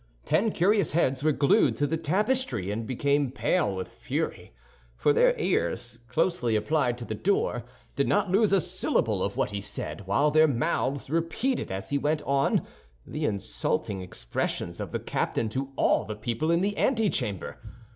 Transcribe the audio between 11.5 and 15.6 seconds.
as he went on, the insulting expressions of the captain